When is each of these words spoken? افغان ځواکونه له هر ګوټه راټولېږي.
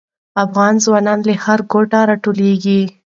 افغان 0.43 0.73
ځواکونه 0.83 1.13
له 1.27 1.33
هر 1.43 1.59
ګوټه 1.71 1.99
راټولېږي. 2.09 2.81